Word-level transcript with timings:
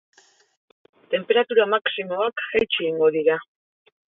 Tenperatura 1.11 1.67
maximoak 1.75 2.45
jaitsi 2.47 2.81
egingo 2.89 3.15
dira. 3.21 3.41